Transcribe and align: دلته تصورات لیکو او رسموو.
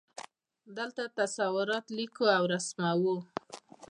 دلته 0.77 1.03
تصورات 1.19 1.85
لیکو 1.97 2.25
او 2.37 2.43
رسموو. 2.53 3.17